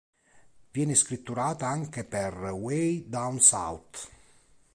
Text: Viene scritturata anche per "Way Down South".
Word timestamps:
Viene 0.71 0.95
scritturata 0.95 1.67
anche 1.67 2.03
per 2.03 2.33
"Way 2.35 3.07
Down 3.07 3.39
South". 3.39 4.09